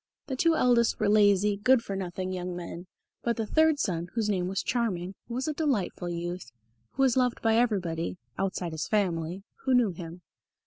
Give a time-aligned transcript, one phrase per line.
[0.25, 2.87] The two eldest were lazy good for nothing young men,
[3.21, 6.49] but the third son, whose name was Charming, was a delightful youth,
[6.93, 10.23] who was loved by everybody (outside his family) who knew him.